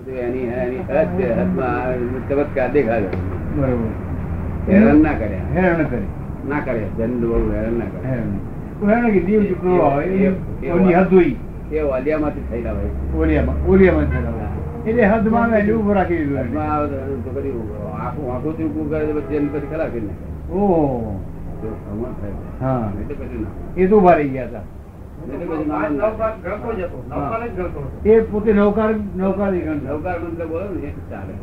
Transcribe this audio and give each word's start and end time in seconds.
બધું 0.00 0.18
એની 0.18 0.38
એની 0.38 0.76
હદ 0.76 1.40
હદમાં 1.40 1.98
ચમત્કાર 2.28 2.70
દેખાડ્યો 2.70 3.08
બરોબર. 3.56 4.72
હેરાન 4.72 4.96
ના 4.98 5.12
કર્યા. 5.12 5.38
હેરાન 5.54 5.84
કરી 5.84 6.06
ના 6.48 6.60
કર્યા. 6.60 6.88
જન 6.98 7.20
બહુ 7.20 7.52
હેરાન 7.52 7.72
ના 7.72 7.84
કર્યા. 7.84 8.10
હેરાન 8.10 8.90
હેરાન 8.90 9.10
કે 9.10 9.20
દીવ 9.20 9.44
ચૂકવો 9.44 9.90
હોય 9.90 10.04
એ- 10.04 10.28
એ 10.28 10.66
એ- 10.66 10.70
ઓની 10.70 10.94
હદ 10.94 11.14
હોય. 11.14 11.34
એ 11.72 11.80
વાલિયામાંથી 11.80 12.40
થયેલા 12.50 12.72
હોય. 12.72 13.18
ઓલિયામાં 13.18 13.66
ઓલિયામાં 13.66 14.04
થયેલા 14.04 14.30
એટલે 14.86 15.06
હદમાં 15.06 15.42
આવે 15.42 15.58
એટલે 15.58 15.72
ઊભો 15.72 15.92
રાખી 15.92 16.16
દીધું 16.16 16.38
એને. 16.38 16.56
આખું 17.92 18.34
આખું 18.34 18.90
કરે 18.90 19.06
પછી 19.06 19.36
એને 19.36 19.48
પછી 19.52 19.66
ખરા 19.74 19.84
કરી 19.84 20.00
નાખે. 20.00 20.52
ઓહો. 20.52 21.24
હા. 22.60 22.92
એટલે 23.00 23.14
પછી 23.14 23.46
એ 23.76 23.86
તો 23.86 23.98
ઊભા 23.98 24.12
રહી 24.12 24.28
ગયા 24.28 24.46
હતા. 24.46 24.60
એ 28.06 28.20
પોતે 28.20 28.52
નૌકાર 28.52 28.94
નૌકાર 29.16 29.52
નૌકાર 29.52 30.18
મંત્ર 30.18 30.46
બોલો 30.46 30.74
ને 30.74 30.92
ચાલે. 31.10 31.34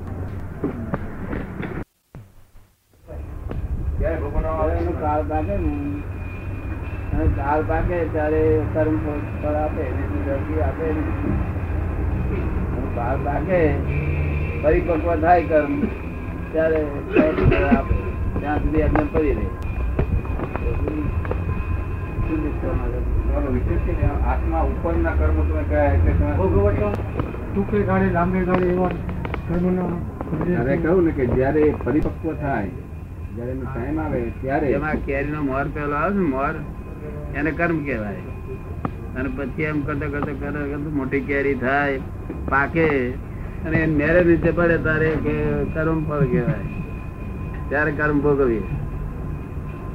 કાળ 5.02 5.24
પાકે 5.24 5.58
ને. 5.58 6.02
કાળ 7.36 7.64
પાકે 7.64 8.06
ત્યારે 8.06 8.62
કર્મ 8.74 8.98
ફળ 9.44 9.54
આપે 9.54 9.84
ને 9.84 10.62
આપે 10.62 10.94
કાળ 12.96 13.18
પાકે 13.18 13.76
પરિપક્વ 14.62 15.16
થાય 15.16 15.44
કર્મ 15.44 15.82
ત્યારે 16.52 16.86
આપે. 17.68 17.96
ત્યાં 18.40 18.58
સુધી 18.58 18.80
એમને 18.80 19.04
પડી 19.14 19.34
રહે. 19.34 19.46
શું 23.38 23.54
દીક્ષા 23.54 23.76
માંગે? 23.76 23.88
તમારો 23.88 23.98
વિશેષ 23.98 24.26
આત્મા 24.28 24.62
ઉપરના 24.62 25.12
કર્મો 25.12 25.42
તમે 25.44 25.64
કયા 25.70 25.94
એટલે 25.94 26.92
ટૂંકે 27.54 27.80
ગાળે 27.82 28.10
લાંબે 28.10 28.40
ગાળે 28.40 28.68
એવા 28.68 28.90
કર્મના 29.48 29.90
ત્યારે 30.46 30.78
કહ્યું 30.78 31.04
ને 31.06 31.12
કે 31.12 31.26
જયારે 31.26 31.74
પરિપક્વ 31.84 32.34
થાય 32.34 32.68
જયારે 33.36 33.52
એનો 33.52 33.62
ટાઈમ 33.62 34.00
આવે 34.00 34.22
ત્યારે 34.42 34.68
જેમાં 34.68 34.94
કેરીનો 34.94 35.42
મોર 35.42 35.68
પેલો 35.68 35.96
આવે 35.96 36.16
ને 36.16 36.22
મોર 36.22 36.54
એને 37.36 37.52
કર્મ 37.52 37.84
કહેવાય. 37.84 38.16
અને 39.18 39.30
પછી 39.30 39.64
એમ 39.64 39.82
કરતા 39.82 40.06
કરતા 40.06 40.32
કરતા 40.40 40.60
કરતા 40.60 40.78
મોટી 40.78 41.20
કેરી 41.20 41.56
થાય 41.56 41.98
પાકે 42.50 43.10
અને 43.68 43.78
એ 43.78 43.86
મેરે 43.86 44.24
નીચે 44.24 44.52
પડે 44.52 44.78
તારે 44.78 45.10
કે 45.10 45.64
કર્મ 45.74 46.04
ફળ 46.10 46.20
કહેવાય. 46.20 46.66
ત્યારે 47.70 47.92
કર્મ 47.92 48.20
ભોગવીએ. 48.20 48.62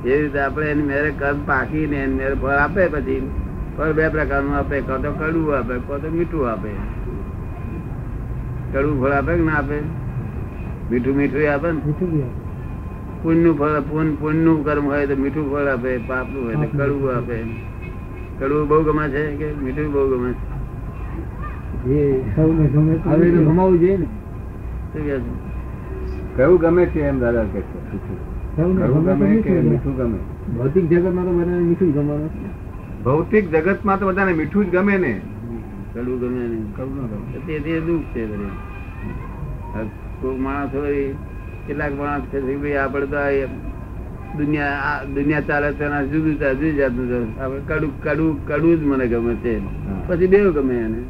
એવી 0.05 0.20
રીતે 0.22 0.39
આપણે 0.41 0.70
એની 0.70 0.83
મેરે 0.83 1.11
કર્મ 1.11 1.39
પાકીને 1.47 1.97
એની 1.97 2.14
મેરે 2.14 2.34
ફળ 2.34 2.58
આપે 2.58 2.83
પછી 2.89 3.22
ફળ 3.77 3.92
બે 3.92 4.08
પ્રકારનું 4.08 4.56
આપે 4.56 4.81
કાં 4.81 5.03
તો 5.03 5.11
કડવું 5.12 5.56
આપે 5.56 5.75
કાં 5.89 6.00
તો 6.03 6.08
મીઠું 6.11 6.50
આપે. 6.50 6.70
કડવું 8.73 9.00
ફળ 9.03 9.12
આપે 9.12 9.33
કે 9.36 9.42
ના 9.42 9.58
આપે? 9.58 9.78
મીઠું 10.91 11.17
મીઠું 11.17 11.53
આપે 11.53 11.69
ને? 11.73 11.80
પુણ્યનું 13.23 13.55
ફળ 13.58 13.80
પુણ્ય 13.80 14.12
પુણ્યનું 14.20 14.64
કર્મ 14.64 14.84
હોય 14.84 15.06
તો 15.06 15.17
મીઠું 15.17 15.50
ફળ 15.50 15.69
આપે 15.69 15.98
પાપનું 16.08 16.42
હોય 16.45 16.56
તો 16.56 16.69
કડવું 16.69 17.17
આપે. 17.17 17.36
કડવું 18.39 18.69
બહુ 18.69 18.83
ગમે 18.83 19.05
છે 19.08 19.23
કે 19.36 19.48
મીઠું 19.62 19.92
બહુ 19.92 20.03
ગમે 20.08 20.30
છે? 20.33 20.45
કયું 26.36 26.58
ગમે 26.58 26.86
છે? 26.86 27.00
એમ 27.00 27.19
દાદા 27.19 27.45
કે 27.45 27.61
છે 28.56 28.62
જગત 28.62 29.05
ગમે 29.05 29.27
તે 29.27 29.41
કે 29.42 29.50
મીઠું 29.50 29.69
મીઠું 29.70 29.95
ગમે? 29.97 30.19
ભૌતિક 30.56 30.84
જગતમાં 30.91 31.25
તો 31.25 31.33
બધાને 31.33 31.62
મીઠું 31.64 31.89
જ 31.89 31.95
ગમવાનું. 31.97 32.31
ભૌતિક 33.05 33.45
જગતમાં 33.50 33.98
તો 33.98 34.05
બધાને 34.06 34.33
મીઠું 34.33 34.64
જ 34.64 34.69
ગમે 34.77 34.97
ને. 34.98 35.12
કડવું 35.95 36.19
ગમે 36.20 36.42
ને 36.53 36.58
કડવું 36.77 37.03
ન 37.03 37.06
ગમે. 37.11 37.39
તે 37.47 37.55
તે 37.61 37.80
દુઃખ 37.80 38.06
છે 38.12 38.23
કોઈ 40.20 40.39
માણસ 40.39 40.75
હોય 40.75 41.14
કેટલાક 41.67 41.92
માણસ 41.98 42.25
છે 42.30 42.39
કે 42.41 42.56
ભાઈ 42.62 42.77
આપણે 42.77 43.06
તો 43.06 43.20
દુનિયા 44.36 44.77
આ 44.89 45.05
દુનિયા 45.14 45.48
ચાલે 45.48 45.69
છે 45.77 45.84
એના 45.84 46.05
જુદું 46.12 46.39
ચાલે 46.41 46.55
જુદી 46.61 46.77
જાતનું. 46.77 47.29
આપણે 47.41 47.61
કડું 47.68 47.92
કડું 48.05 48.33
કડવું 48.46 48.77
જ 48.80 48.83
મને 48.85 49.07
ગમે 49.08 49.35
છે. 49.42 49.55
પછી 50.07 50.27
બેવ 50.27 50.52
ગમે 50.52 50.74
એને. 50.74 51.01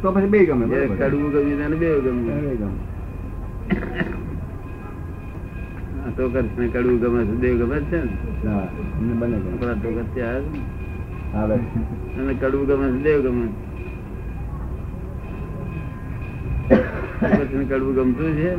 તો 0.00 0.08
પછી 0.12 0.28
બે 0.28 0.44
ગમે 0.44 0.64
કડવું 0.98 1.30
ગમ્યું 1.32 1.58
તેને 1.58 1.76
બેવ 1.76 1.96
ગમે 2.04 2.20
બે 2.40 2.56
ગમે. 2.60 2.78
તો 6.10 6.28
કૃષ્ણ 6.28 6.68
કડવું 6.68 7.00
ગમે 7.00 7.24
છે 7.24 7.34
દેવ 7.36 7.54
ગમે 7.58 7.78
છે 7.80 7.98
ને? 7.98 8.10
બંને 9.12 9.36
આપણા 9.36 9.74
તો 9.74 9.88
આવે 10.22 11.56
ને. 11.56 11.62
અને 12.18 12.34
કડવું 12.34 12.66
ગમે 12.66 12.86
છે 12.88 13.02
દેવ 13.02 13.20
ગમે 13.22 13.46
કૃષ્ણ 17.20 17.64
કડવું 17.64 17.94
ગમતું 17.94 18.30
છે 18.32 18.50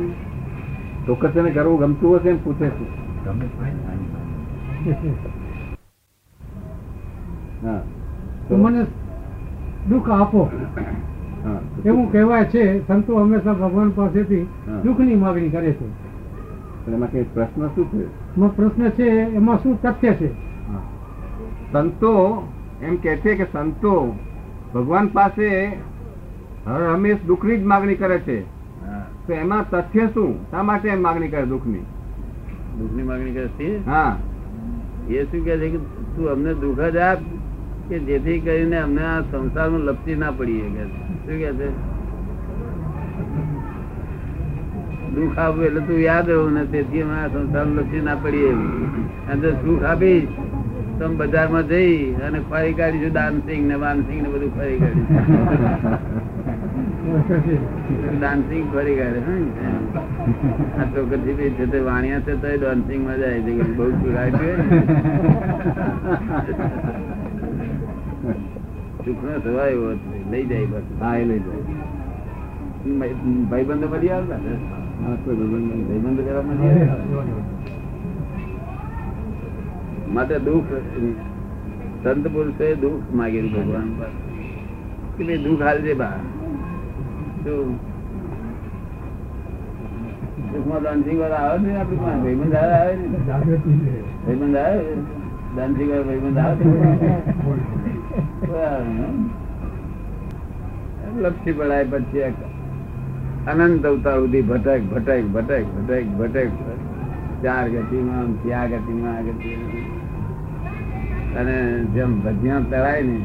તો 1.06 1.14
કૃષ્ણ 1.14 1.50
કરવું 1.50 1.78
ગમતું 1.78 2.16
હશે 2.16 2.32
ને 2.32 2.38
પૂછે 2.44 2.68
છે. 2.68 2.84
હા. 7.62 7.82
તો 8.48 8.56
મને 8.56 8.86
દુઃખ 9.88 10.10
આપો. 10.10 10.40
હા 11.44 11.58
એવું 11.84 12.12
કહેવાય 12.12 12.44
છે 12.44 12.62
સંતો 12.86 13.20
હંમેશા 13.20 13.52
ભગવાન 13.54 13.90
પાસેથી 13.90 14.44
દુઃખ 14.66 14.82
દુઃખની 14.84 15.14
માગણી 15.16 15.50
કરે 15.50 15.72
છે. 15.72 15.86
એમાં 16.92 17.08
પ્રશ્ન 17.34 17.66
શું 17.66 17.92
છે? 17.92 18.04
એમાં 18.36 18.56
પ્રશ્ન 18.56 18.88
છે 18.88 19.08
એમાં 19.08 19.62
શું 19.62 19.82
તથ્ય 19.82 20.12
છે? 20.12 20.32
સંતો 21.72 22.42
એમ 22.82 22.96
કે 22.96 23.16
છે 23.16 23.34
કે 23.34 23.44
સંતો 23.52 24.18
ભગવાન 24.74 25.06
પાસે 25.06 25.66
હર 26.66 26.92
હંમેશ 26.92 27.18
દુઃખની 27.26 27.56
જ 27.56 27.62
માગણી 27.62 27.94
કરે 27.94 28.18
છે. 28.18 28.40
તો 29.26 29.32
એમાં 29.32 29.70
તથ્ય 29.70 30.06
શું? 30.06 30.50
શા 30.50 30.62
માટે 30.62 30.88
એમ 30.88 31.02
માગણી 31.02 31.28
કરે 31.28 31.46
દુઃખની? 31.46 31.78
દુઃખની 32.78 33.02
માગણી 33.02 33.30
કરે 33.30 33.48
છે? 33.48 33.86
હા. 33.86 34.16
એ 35.08 35.24
શું 35.24 35.44
કે 35.44 35.56
છે 35.58 35.68
કે 35.70 35.76
તું 36.16 36.30
અમને 36.30 36.54
દુઃખ 36.54 36.80
જ 36.80 36.96
આપ 36.96 37.18
કે 37.88 37.98
જેથી 37.98 38.40
કરીને 38.40 38.76
અમને 38.76 39.04
આ 39.04 39.20
સંસારમાં 39.20 39.80
લપસી 39.80 40.14
ના 40.14 40.30
પડીએ 40.30 40.68
કે 40.68 40.84
શું 40.84 41.26
કે 41.26 41.52
છે? 41.52 41.93
દુઃખ 45.14 45.38
આપવું 45.38 45.64
એટલે 45.68 45.80
તું 45.88 45.98
યાદ 46.00 46.28
રહું 46.30 46.52
ને 46.56 46.62
તેથી 46.72 47.02
અમે 47.04 47.16
આ 47.20 47.28
સંસારમાં 47.34 47.76
લપસી 47.78 48.02
ના 48.08 48.18
પડીએ 48.24 48.48
એવું. 48.50 48.70
અને 49.30 49.48
સુખ 49.62 49.84
આપીશ. 49.92 50.28
તો 50.98 51.04
બજાર 51.08 51.28
બજારમાં 51.30 51.64
જઈ 51.68 51.96
અને 52.26 52.38
ફરી 52.50 52.74
કાઢીશું 52.80 53.12
ડાન્સિંગ 53.14 53.62
ને 53.70 53.76
વાનસિંગ 53.84 54.20
ને 54.24 54.28
બધું 54.34 54.52
ફરી 54.58 54.76
કાઢીશું. 54.82 55.10
દાનસિંહ 58.20 58.64
ફરી 58.72 58.96
કાઢે? 59.00 59.22
આ 60.78 60.86
ચોકઠી 60.94 61.34
બી 61.38 61.50
છે 61.58 61.64
તે 61.72 61.78
વાણિયા 61.88 62.24
છે 62.28 62.34
તો 62.44 62.48
દાનસિંહમાં 62.64 63.18
જાય 63.24 63.40
છે 63.48 63.52
બહુ 63.80 63.86
ચુરાય 64.02 64.30
સુખ 69.04 69.20
નો 69.26 69.34
થવાય 69.44 69.76
લઈ 70.30 70.44
જાય 70.52 70.66
બસ. 70.72 70.86
હા 71.02 71.16
એ 71.16 71.24
લઈ 71.32 71.42
જાય. 71.48 71.64
ભાઈબંધો 73.50 73.86
મળી 73.92 74.12
આવતા? 74.16 74.40
માટે 80.12 80.38
દુઃખ 80.38 80.72
સંત 82.02 82.24
પુરુષે 82.28 82.74
દુઃખ 82.74 83.02
માગેલું 83.12 83.52
ભગવાન. 83.52 83.88
કે 85.16 85.24
ભાઈ 85.24 85.38
દુઃખ 85.38 85.62
હાલજે 85.62 85.94
બા. 85.94 86.18
શું? 87.44 87.68
દુઃખમાં 90.52 90.82
દાનસિંહ 90.82 91.18
વાળા 91.18 91.36
આવે 91.36 91.58
ને 91.58 91.76
આપણી 91.76 91.96
પાસે? 91.96 92.18
ભાઈબંધ 92.22 92.54
આવે 92.54 92.92
ને 92.96 93.06
ભાઈબંધ 94.26 94.56
આવે? 94.56 94.94
દાનસિંહ 95.56 95.88
વાળા 95.90 96.04
ભાઈબંધ 96.04 96.38
આવે? 96.38 96.64
લપસી 101.22 101.52
પડાય 101.52 101.84
પછી 101.84 102.18
એક 102.18 102.34
અનંત 103.46 103.84
અવતાર 103.84 104.16
સુધી 104.16 104.42
ભટક 104.42 104.82
ભટક 104.90 105.24
ભટક 105.28 105.66
ભટક 105.76 106.06
ભટક 106.18 106.52
ચાર 107.42 107.64
ગતિમાં 107.68 108.28
ત્યાં 108.42 108.70
ગતિમાં 108.74 109.16
આ 109.16 109.24
ગતિ 109.28 109.50
અને 111.34 111.56
જેમ 111.94 112.12
ભજીયા 112.20 112.64
તળાય 112.64 113.02
ને, 113.02 113.16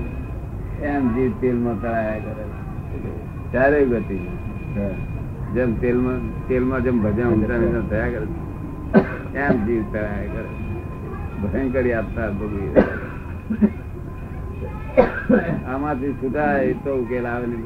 એમ 0.87 1.03
જીવ 1.15 1.31
તેલમાં 1.41 1.77
તળાયા 1.77 2.23
કરે 2.25 2.45
ચારે 3.53 3.79
ગતિ 3.85 4.17
જેમ 5.53 5.71
તેલમાં 5.75 6.21
તેલમાં 6.47 6.83
જેમ 6.83 6.97
ભજીયા 6.99 7.35
ઉતરા 7.35 7.59
થયા 7.89 8.11
કરે 8.13 8.25
એમ 9.43 9.55
જીવ 9.65 9.83
તળાયા 9.91 10.33
કરે 10.33 10.49
ભયંકર 11.43 11.85
યાત્રા 11.87 12.29
ભોગવી 12.33 12.69
આમાંથી 15.67 16.13
છૂટાય 16.19 16.73
તો 16.83 16.91
ઉકેલ 16.95 17.25
આવે 17.25 17.47
ને 17.47 17.57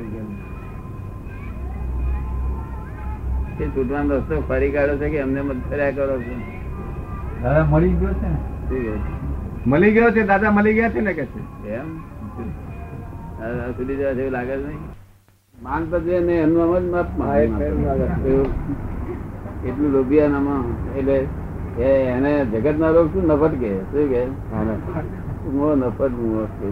એ 3.59 3.65
છૂટવાનો 3.75 4.17
રસ્તો 4.17 4.41
ફરી 4.47 4.71
કાઢો 4.71 4.95
છે 4.97 5.09
કે 5.09 5.17
એમને 5.17 5.41
મત 5.41 5.57
ફર્યા 5.69 5.91
કરો 5.91 6.15
છો? 6.21 6.33
દાદા 7.43 7.65
મળી 7.71 7.95
ગયો 7.99 8.13
છે? 8.21 8.31
મળી 9.65 9.91
ગયો 9.91 10.11
છે 10.11 10.23
દાદા 10.23 10.51
મળી 10.51 10.73
ગયા 10.73 10.89
છે 10.89 11.01
ને 11.01 11.13
કે 11.13 11.25
છે? 11.25 11.41
એમ? 11.75 11.87
આ 13.41 13.71
સુધી 13.77 13.95
જવા 13.95 14.13
જેવું 14.13 14.31
લાગે 14.31 14.53
છે 14.53 14.57
નહીં. 14.57 14.81
માન 15.61 15.83
પદવે 15.91 16.19
ને 16.19 16.33
એનું 16.37 16.61
આમ 16.61 16.73
જ 16.73 16.85
મત 16.91 17.07
હા, 17.21 17.37
એટલે 19.67 19.87
લોભિયાનામાં 19.89 20.65
એટલે 20.97 21.17
એ 21.77 21.89
એને 22.15 22.31
જગત 22.45 22.77
ના 22.79 22.91
રોગ 22.91 23.07
શું? 23.13 23.23
નફટ 23.25 23.53
કે 23.59 23.71
શું 23.91 24.09
કે 24.09 24.21
મો 25.51 25.75
નફટ 25.75 26.13
મો 26.19 26.47
કે. 26.59 26.67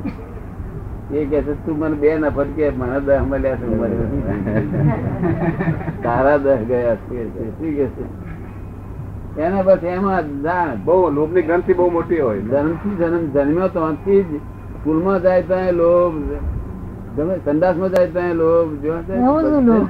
એ 1.13 1.25
કે 1.25 1.43
છે 1.43 1.55
તું 1.65 1.77
મને 1.77 1.95
બે 1.95 2.17
નફટ 2.17 2.55
કે 2.55 2.69
મને 2.69 2.99
દહ 2.99 3.21
મળ્યા 3.21 3.55
છે 3.55 3.71
તારા 6.03 6.37
દહ 6.37 6.67
ગયા 6.67 6.95
છે 6.95 7.29
શું 7.33 7.75
કે 7.75 7.85
છે? 7.85 8.31
એને 9.37 9.63
બસ 9.63 9.83
એમાં 9.83 10.41
જાણ. 10.41 10.81
બહુ 10.85 11.09
લોભની 11.09 11.41
ગ્રંથિ 11.41 11.73
બહુ 11.73 11.89
મોટી 11.89 12.19
હોય. 12.19 12.41
જન્મથી 12.41 12.89
જન્મ 12.89 13.29
જન્મ્યો 13.33 13.67
ત્યાંથી 13.67 14.23
જ. 14.23 14.39
સ્કૂલમાં 14.79 15.21
જાય 15.21 15.41
ત્યાં 15.41 15.73
લોભ. 15.73 16.15
ગમે 17.17 17.39
સંદાસમાં 17.45 17.89
જાય 17.89 18.07
ત્યાં 18.07 18.33
લોભ. 18.33 18.81
જો 18.81 18.93
ત્યાં 19.07 19.65
લોભ. 19.65 19.89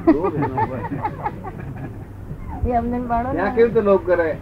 કેવી 3.56 3.64
રીતે 3.64 3.82
કરે? 4.06 4.38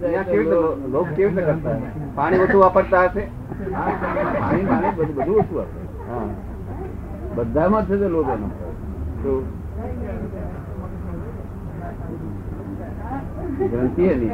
જાય 0.00 0.22
કેવી 0.22 0.38
રીતે 0.38 0.54
લોભ. 0.88 1.08
કેવી 1.08 1.28
રીતે 1.28 1.42
કરતા? 1.42 1.76
પાણી 2.14 2.38
વધુ 2.38 2.58
વાપરતા 2.58 3.00
હશે? 3.00 3.28
પાણી 3.54 4.66
પાણી 4.66 4.92
બધું 4.96 5.14
બધું 5.16 5.36
ઓછું 5.36 5.58
આપે. 5.60 5.80
હા. 6.08 6.28
બધામાં 7.36 7.86
છે 7.86 7.96
તો 7.96 8.08
લોભ 8.08 8.30
એનો. 8.30 8.48
ગ્રંથિ 13.70 14.02
એની. 14.06 14.32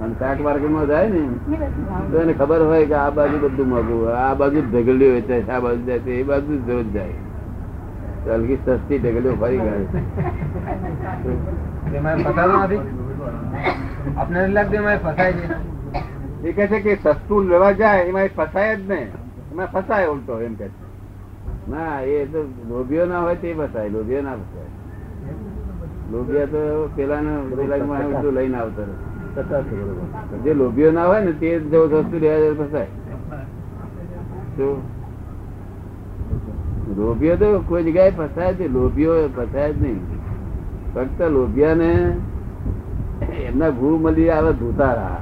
અને 0.00 0.14
શાક 0.18 0.38
માર્કેટમાં 0.40 0.86
જાય 0.86 1.08
ને 1.08 1.22
તો 2.10 2.16
એને 2.22 2.32
ખબર 2.34 2.60
હોય 2.64 2.86
કે 2.86 2.96
આ 2.96 3.10
બાજુ 3.12 3.36
બધું 3.44 3.68
મોઘું 3.68 4.02
આ 4.16 4.34
બાજુ 4.34 4.60
ઢગલીઓ 4.64 5.10
વેચાય 5.14 5.42
છે 5.42 5.52
આ 5.52 5.60
બાજુ 5.60 5.82
જાય 5.86 6.02
છે 6.04 6.12
એ 6.20 6.24
બાજુ 6.24 6.52
જ 6.60 6.68
રોજ 6.70 6.88
જાય. 6.92 7.16
તો 8.24 8.28
હલકી 8.32 8.58
સસ્તી 8.58 8.98
ઢગલીઓ 8.98 9.34
ફરી 9.36 9.58
ગયો 9.58 9.80
એમાં 11.96 12.18
ફસાતો 12.20 12.54
નથી? 12.58 12.80
આપને 14.16 14.38
લાગતું 14.48 14.78
એમાં 14.78 15.00
ફસાય 15.00 15.32
છે? 15.32 15.46
એ 16.44 16.52
કહે 16.52 16.66
છે 16.66 16.80
કે 16.80 16.94
સસ્તું 16.94 17.48
લેવા 17.48 17.72
જાય 17.72 18.02
એમાં 18.02 18.28
ફસાય 18.36 18.76
જ 18.76 18.90
નહીં. 18.90 19.08
એમાં 19.52 19.66
ફસાય 19.66 20.06
ઉલટો, 20.06 20.40
એમ 20.40 20.54
કે 20.54 20.68
છે. 20.68 20.88
ના, 21.70 22.00
એ 22.00 22.26
તો 22.26 22.40
લોભીઓ 22.68 23.06
ના 23.06 23.20
હોય 23.20 23.34
તે 23.34 23.54
ફસાય, 23.54 23.88
લોભીઓ 23.88 24.22
ના 24.22 24.34
ફસાય. 24.34 24.70
લોભિયા 26.12 26.44
તો 26.44 26.90
પેલા 26.96 27.20
ને 27.20 27.32
લઈને 28.30 28.56
આવતો 28.56 28.82
જે 30.44 30.54
લોભીઓ 30.54 30.92
ના 30.92 31.04
હોય 31.04 31.20
ને, 31.20 31.32
તે 31.32 31.60
જો 31.60 31.86
સસ્તું 31.86 32.20
લેવા 32.20 32.38
જાય 32.38 32.54
ફસાય. 32.54 32.86
તો 34.56 34.82
લોભીઓ 36.96 37.36
તો 37.36 37.60
કોઈ 37.68 37.82
જગ્યાએ 37.82 38.10
ફસાય 38.10 38.52
નહીં, 38.52 38.72
લોભીઓ 38.72 39.28
ફસાય 39.28 39.72
જ 39.72 39.82
નહીં. 39.82 40.00
ફક્ત 40.94 41.20
લોભિયા 41.22 41.74
ને 41.74 42.16
એમના 43.38 43.70
ઘૂ 43.70 43.98
મળી 43.98 44.30
આવે, 44.30 44.52
ધોતા 44.52 44.86
ધોતારા. 44.86 45.20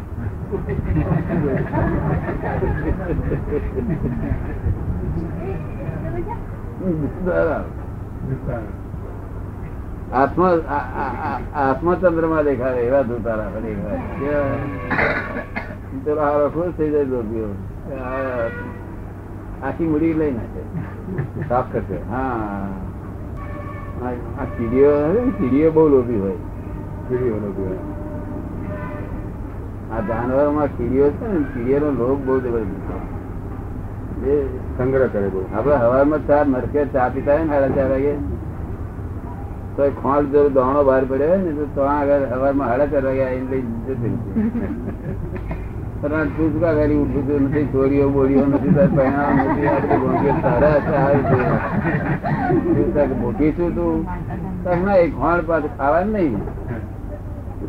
આત્મા, 10.12 10.48
આ- 10.48 10.92
આ- 10.94 11.38
આ- 11.54 11.70
આત્મચંદ્રમાં 11.70 12.44
દેખાડે 12.44 12.80
એવા 12.80 13.02
ધોતારા 13.02 13.50
દેખાડે 16.04 16.48
ખુશ 16.48 16.74
થઈ 16.78 16.90
જાય 16.90 17.04
લોભીઓ 17.04 17.48
આખી 19.62 19.86
મૂડી 19.86 20.14
લઈ 20.14 20.32
નાખે. 20.32 20.62
સાફ 21.48 21.72
કરશે. 21.72 21.96
હા. 22.10 22.68
કીડીઓ 24.44 24.90
કીડીઓ 25.38 25.70
બહુ 25.70 25.88
લોભી 25.88 26.18
હોય. 26.18 26.34
કીડીઓ 27.08 27.36
લોભી 27.36 27.62
હોય. 27.62 28.05
આ 29.92 30.00
જાનવરોમાં 30.00 30.68
કીડીઓ 30.76 31.08
છે 31.18 31.26
ને 31.32 31.40
કીડીઓનો 31.52 31.90
લોક 31.98 32.18
બહુ 32.24 32.34
જબરદસ્ત 32.38 32.90
એ 34.26 34.34
સંગ્રહ 34.78 35.06
કરે 35.06 35.28
બહુ. 35.28 35.40
આપડે 35.54 35.74
હવામાં 35.74 36.26
ચા 36.26 36.44
મરકે 36.44 36.80
ચા 36.84 37.08
પીતા 37.08 37.32
હોય 37.32 37.44
ને 37.44 37.50
સાડા 37.50 37.68
ચાર 37.68 37.88
વાગે. 37.90 38.14
તો 39.76 39.82
ખોંડ 40.02 40.32
જો 40.32 40.48
દાણો 40.48 40.80
બહાર 40.84 41.04
પડ્યો 41.04 41.28
હોય 41.28 41.38
ને 41.38 41.52
તો 41.52 41.64
ત્યાં 41.74 41.98
આગળ 41.98 42.26
હવામાં 42.32 42.68
સાડા 42.68 42.86
ચાર 42.86 43.04
વાગે 43.04 43.22
આવીને 43.24 43.48
લઈ 43.50 43.64
જતી. 43.86 44.16
પણ 46.00 46.28
તું 46.36 46.48
શું 46.52 46.96
ઉઠું 47.02 47.22
છું 47.28 47.42
નથી 47.44 47.64
ચોરીઓ 47.64 48.06
બોરીઓ 48.08 48.44
નથી 48.46 48.74
પહેણાવ 48.96 49.30
નથી 49.34 49.66
આ 49.66 49.78
બધું 49.80 50.00
ગોંગેટ 50.00 50.42
તારા 50.42 50.78
છે, 50.86 50.94
આવી 50.96 51.24
છે. 51.30 51.38
તું 52.74 52.94
તાર 52.94 53.08
મોટી 53.20 53.52
છું 53.52 53.74
તું. 53.74 54.06
તાર 54.64 54.76
ના 54.76 54.96
એ 54.96 55.10
ખોંડ 55.10 55.46
પાછું 55.46 55.72
ખાવાનું 55.78 56.12
નહીં. 56.12 56.40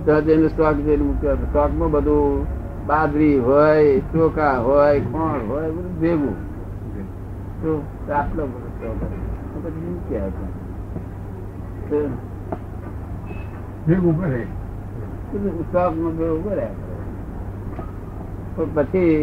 તો 0.06 0.22
જઈને 0.22 0.48
સ્ટોક 0.50 0.78
જઈને 0.78 1.04
મૂક્યો 1.04 1.38
સ્ટોકમાં 1.42 1.92
બધું 1.92 2.46
બાદરી 2.88 3.38
હોય 3.40 4.00
ચોખા 4.12 4.58
હોય 4.58 5.00
ખોણ 5.02 5.42
હોય 5.50 5.70
બધું 5.70 5.96
ભેગું 6.00 6.36
તો 7.62 7.72
આટલો 8.14 8.44
બધો 8.46 8.70
સ્ટોક 8.70 9.00
પછી 9.64 9.84
મૂક્યા 9.86 10.30
હતા. 10.30 10.52
ભેગું 13.88 14.16
કરે 14.20 14.42
સ્ટોકમાં 15.62 16.14
ભેગું 16.18 16.42
કર્યા 16.44 16.76
કરે. 16.76 16.96
પણ 18.56 18.70
પછી 18.76 19.16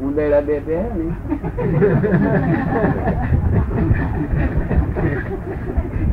ઉંદેડા 0.00 0.40
બે 0.40 0.56
બે 0.60 0.74
હે 0.76 0.90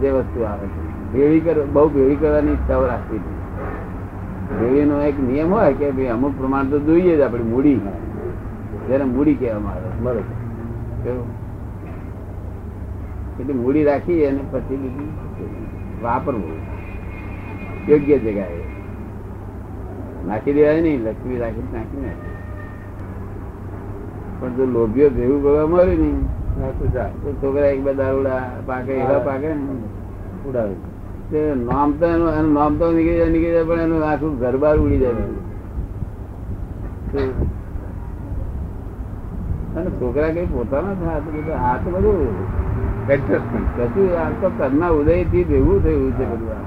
જે 0.00 0.10
વસ્તુ 0.10 0.42
આવે 0.42 0.66
છે. 0.66 1.12
ભેળી 1.12 1.40
કર 1.40 1.66
બહુ 1.72 1.88
ભેળી 1.88 2.16
કરવાની 2.16 2.52
ઈચ્છાઓ 2.52 2.86
રાખવી 2.86 3.18
હતી 3.18 3.38
ભેળીનો 4.60 5.02
એક 5.02 5.20
નિયમ 5.20 5.54
હોય 5.54 5.72
કે 5.72 5.90
ભાઈ 5.90 6.06
અમુક 6.06 6.38
પ્રમાણ 6.38 6.64
તો 6.64 6.78
જોઈએ 6.78 7.16
જ 7.16 7.20
આપણી, 7.20 7.42
મૂડી. 7.42 7.80
જેને 8.88 9.04
મૂડી 9.04 9.34
કહેવામાં 9.34 9.72
આવે. 9.72 10.00
બરોબર. 10.02 10.20
કેવું? 11.04 11.47
એટલે 13.40 13.54
મૂડી 13.60 13.84
રાખી 13.90 14.24
અને 14.28 14.42
પછી 14.52 14.78
બીજું 14.82 15.10
વાપરવું. 16.02 16.56
યોગ્ય 17.88 18.18
જગ્યાએ. 18.24 18.62
નાખી 20.28 20.54
દેવાય 20.56 20.80
નહીં 20.86 21.04
લક્ષ્મી 21.06 21.38
રાખી 21.42 21.68
નાખી 21.74 22.02
ને 22.04 22.12
પણ 24.40 24.52
જો 24.56 24.64
લોભીઓ 24.74 25.08
ભેગું 25.16 25.40
કરવા 25.44 25.66
મળ્યું 25.72 26.00
નહીં 26.00 27.36
છોકરા 27.40 27.70
એક 27.72 27.80
બે 27.86 27.92
દારૂડા 28.00 28.42
પાકે 28.66 28.92
એવા 29.02 29.20
પાકે 29.28 29.48
ને. 29.54 29.64
ઉડાવે. 30.48 30.74
તે 31.30 31.40
નામ 31.64 31.88
તો 32.00 32.06
એનું 32.06 32.30
એનું 32.38 32.52
નામ 32.58 32.72
તો 32.78 32.84
નીકળી 32.92 33.18
જાય 33.18 33.30
નીકળી 33.34 33.54
જાય 33.56 33.68
પણ 33.70 33.80
એનું 33.86 34.02
આખું 34.10 34.32
ઘર 34.40 34.54
બહાર 34.62 34.76
ઉડી 34.84 35.00
જાય. 35.04 35.26
અને 39.76 39.90
છોકરા 39.98 40.30
કઈ 40.36 40.46
પોતાના 40.52 40.94
થાય 41.00 41.16
આ 41.16 41.20
બધું 41.24 41.44
તો 41.84 41.88
બધું 41.94 42.20
એડજસ્ટમેન્ટ 43.08 43.70
કશું 43.76 44.10
આ 44.16 44.30
તો 44.40 44.48
કરના 44.52 44.92
ઉદયથી 44.94 45.44
ભેગું 45.46 45.78
થયું 45.82 46.12
છે 46.14 46.24
બધું 46.30 46.64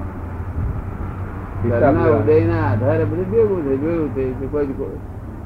કરના 1.68 2.04
હિસાબ 2.04 2.14
ઉદય 2.14 2.36
ના 2.46 2.64
આધારે 2.66 3.04
બધું 3.06 3.28
ભેગું 3.30 3.60
થયું 3.62 3.80
જોયું 3.80 4.10
થયું 4.12 4.34
છે 4.38 4.46
કોઈ 4.48 4.74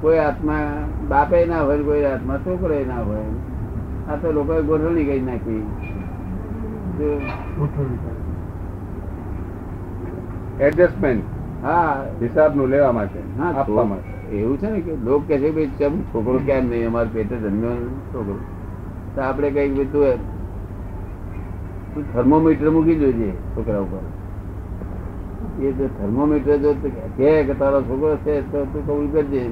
કોઈ 0.03 0.19
આત્મા 0.21 0.65
બાપે 1.09 1.39
ના 1.47 1.63
હોય 1.63 1.85
કોઈ 1.85 2.05
આત્મા 2.07 2.43
છોકરો 2.45 2.77
ના 2.85 3.03
હોય. 3.03 3.27
આ 4.07 4.17
તો 4.19 4.29
લોકોએ 4.33 4.63
ગોઠવણી 4.65 5.07
કરી 5.07 5.23
નાખી. 5.23 5.65
એડજસ્ટમેન્ટ 10.59 11.27
હા. 11.63 11.95
હિસાબનું 12.21 12.71
લેવા 12.71 12.93
માટે 12.93 13.23
હા 13.37 13.53
આપવા 13.55 13.85
માટે. 13.87 14.13
એવું 14.33 14.59
છે 14.59 14.69
ને 14.69 14.81
કે 14.83 14.93
લોક 15.01 15.23
કે 15.27 15.35
છે 15.39 15.49
ભાઈ 15.53 15.77
ચમ 15.79 15.95
છોકરો 16.11 16.39
કેમ 16.43 16.65
નહીં? 16.67 16.87
અમારે 16.87 17.11
પેટે 17.11 17.35
જન્મ્યો 17.39 17.77
છોકરો. 18.09 18.37
તો 19.17 19.21
આપણે 19.23 19.49
તું 19.69 19.89
તું 19.93 20.21
થર્મોમીટર 22.13 22.71
મૂકી 22.71 22.97
જોજે 22.97 23.31
છોકરા 23.55 23.81
ઉપર. 23.81 24.03
એ 25.61 25.73
જો 25.73 25.87
થર્મોમીટર 25.99 26.57
જો 26.59 26.71
કે 27.17 27.55
તારો 27.59 27.79
છોકરો 27.83 28.17
છે 28.25 28.35
તો 28.53 28.59
તું 28.73 28.83
કબૂલ 28.87 29.09
કરજે. 29.13 29.43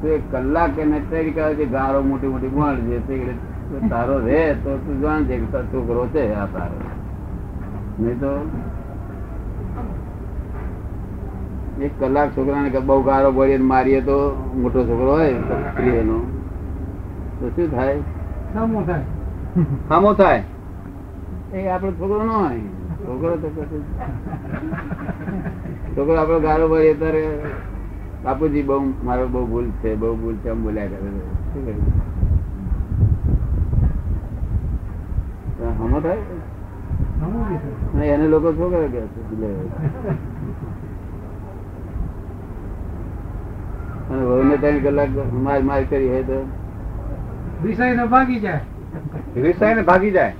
તો 0.00 0.08
કલાક 0.30 0.78
એને 0.78 0.98
તૈયારી 1.10 1.32
કરે 1.36 1.54
છે 1.54 1.64
ગારો 1.76 2.00
મોટી 2.02 2.26
મોટી 2.26 2.50
છે 2.88 2.98
તે 3.06 3.88
તારો 3.88 4.18
રે 4.26 4.56
તો 4.64 4.70
તું 4.84 5.00
જાણજે 5.02 5.34
કે 5.36 5.46
તારો 5.52 5.66
છોકરો 5.72 6.06
છે 6.14 6.22
આ 6.34 6.46
તારો. 6.46 6.78
નહીં 7.98 8.20
તો 8.20 8.32
એક 11.80 11.92
કલાક 11.98 12.28
છોકરાને 12.36 12.68
બહુ 12.86 13.02
ગારો 13.02 13.32
બોલીને 13.32 13.64
મારીએ 13.64 14.00
તો 14.08 14.16
મોટો 14.62 14.80
છોકરો 14.84 15.10
હોય 15.16 15.32
તો 15.32 15.54
સ્ત્રી 15.72 15.96
એનો. 16.00 16.18
તો 17.40 17.48
શું 17.56 17.70
થાય? 17.76 17.96
સામો 18.54 18.82
થાય. 18.82 19.04
સામો 19.88 20.12
થાય. 20.14 20.42
એ 21.52 21.68
આપણો 21.68 21.90
છોકરો 21.90 22.24
ન 22.24 22.28
હોય 22.28 22.60
છોકરો 23.06 23.36
તો 23.36 23.48
છોકરો 25.96 26.14
આપડે 26.16 26.40
ગાળો 26.40 26.68
ભરીએ 26.68 26.94
ત્યારે 26.94 27.22
બાપુજી 28.24 28.62
બહુ 28.62 28.76
મારો 29.04 29.26
બહુ 29.28 29.46
ભૂલ 29.46 29.70
છે 29.82 29.94
બહુ 29.94 30.14
ભૂલ 30.16 30.36
છે 30.36 30.48
એમ 30.48 30.62
બોલ્યા 30.62 30.86
કરે. 30.86 30.98
શું? 31.54 31.76
હમો 35.78 36.00
થાય 36.00 36.18
એને 38.04 38.26
લોકો 38.28 38.52
શું 38.52 38.70
કરે 38.70 38.86
કે. 38.86 39.02
અને 44.10 44.22
વહુને 44.24 44.56
ત્રણ 44.56 44.78
કલાક 44.78 45.10
માર 45.32 45.62
માર 45.62 45.82
કરી 45.84 46.08
હોય 46.08 46.22
તો 46.22 46.38
દિશાઈને 47.62 48.04
ભાગી 48.06 48.40
જાય 48.40 48.60
રીસાઈને 49.36 49.82
ભાગી 49.82 50.10
જાય 50.10 50.32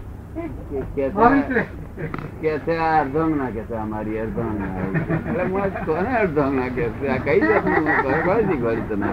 કે- 0.70 2.58
છે- 2.58 2.78
આ 2.78 3.00
અર્ધંગ 3.00 3.36
ના 3.36 3.46
કે 3.46 3.60
છે 3.60 3.74
અમારી 3.74 4.18
અર્ધંગ 4.18 4.58
ના 4.58 4.68
હું 5.52 5.86
કોને 5.86 6.16
અર્ધંગ 6.16 6.54
ના 6.56 6.68
કે 6.68 6.88
છે? 6.90 7.08
આ 7.08 7.16
કઈ 7.16 7.40
જાતનું 7.40 7.84
તમે 8.02 9.10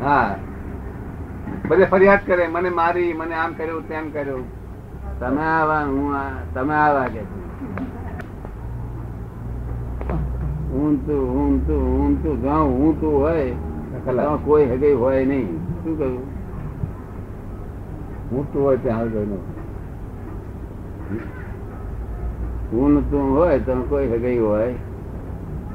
હા. 0.00 0.36
બધે 1.68 1.84
ફરિયાદ 1.84 2.18
કરે 2.26 2.46
મને 2.48 2.70
મારી 2.70 3.12
મને 3.12 3.34
આમ 3.34 3.52
કર્યું 3.52 3.88
તેમ 3.88 4.10
કર્યું. 4.10 4.44
તમે 5.20 5.42
આવા 5.42 5.84
હું 5.84 6.16
આ- 6.16 6.42
તમે 6.54 6.74
આવા 6.74 7.08
કે 7.08 7.22
હું 10.72 11.06
તું 11.06 11.28
હું 11.28 11.66
તું 11.66 11.82
હું 11.92 12.22
તું 12.22 12.40
જ્યાં 12.42 12.60
હું 12.72 13.00
તું 13.00 13.20
હોય 13.20 13.54
કોઈ 14.44 14.64
હગઈ 14.66 14.92
હોય 14.92 15.24
નહીં. 15.24 15.48
શું 15.84 15.98
કહ્યું? 15.98 16.37
મોટું 18.32 18.62
હોય 18.64 18.76
ત્યાં 18.76 19.00
આગળનું. 19.00 19.42
હું 22.72 23.10
તું 23.10 23.36
હોય 23.36 23.58
તો 23.58 23.74
કોઈ 23.88 24.08
હગાઈ 24.08 24.38
હોય 24.38 24.74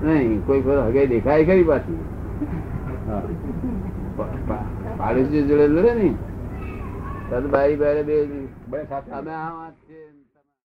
નહીં. 0.03 0.45
કોઈ 0.45 0.61
હગાઈ 0.61 1.07
દેખાય 1.07 1.45
ખરી 1.45 1.63
પાછી. 1.63 1.99
પાડોશી 4.97 5.43
જોડે 5.47 5.67
લડે 5.67 5.93
ને. 5.93 6.09
બારી 7.51 7.75
બારે 7.75 8.03
બે 8.03 8.15
અમે 9.11 9.31
આ 9.31 9.69